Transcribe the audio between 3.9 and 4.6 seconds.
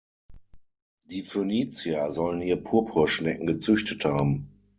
haben.